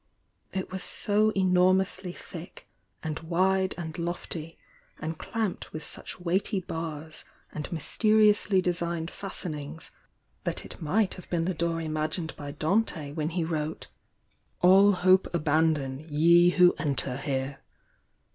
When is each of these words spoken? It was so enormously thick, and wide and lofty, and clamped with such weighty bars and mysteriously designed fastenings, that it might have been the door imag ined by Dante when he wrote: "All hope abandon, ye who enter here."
It 0.51 0.71
was 0.71 0.81
so 0.81 1.29
enormously 1.35 2.11
thick, 2.11 2.67
and 3.03 3.19
wide 3.19 3.75
and 3.77 3.99
lofty, 3.99 4.57
and 4.99 5.15
clamped 5.19 5.73
with 5.73 5.83
such 5.83 6.19
weighty 6.19 6.59
bars 6.59 7.23
and 7.51 7.71
mysteriously 7.71 8.63
designed 8.63 9.11
fastenings, 9.11 9.91
that 10.43 10.65
it 10.65 10.81
might 10.81 11.13
have 11.13 11.29
been 11.29 11.45
the 11.45 11.53
door 11.53 11.75
imag 11.77 12.17
ined 12.17 12.35
by 12.35 12.49
Dante 12.49 13.11
when 13.11 13.29
he 13.29 13.43
wrote: 13.43 13.89
"All 14.63 14.93
hope 14.93 15.27
abandon, 15.35 16.07
ye 16.09 16.49
who 16.49 16.73
enter 16.79 17.17
here." 17.17 17.59